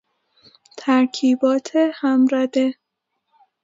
[0.77, 2.73] ترکیبات همرده